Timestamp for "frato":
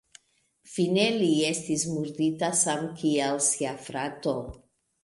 3.87-4.39